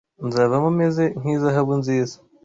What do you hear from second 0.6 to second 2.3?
meze nk’izahabu nziza